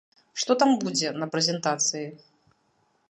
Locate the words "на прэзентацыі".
1.25-2.03